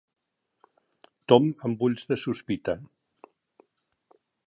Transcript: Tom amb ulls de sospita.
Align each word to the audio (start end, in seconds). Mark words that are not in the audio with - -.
Tom 1.33 1.45
amb 1.71 1.85
ulls 1.89 2.09
de 2.13 2.19
sospita. 2.25 2.77